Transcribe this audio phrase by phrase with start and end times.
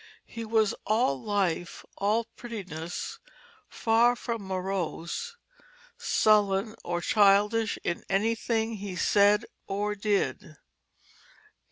[0.25, 3.19] He was all life, all prettiness,
[3.69, 5.35] far from morose,
[5.95, 10.57] sullen, or childish in any thing he said or did."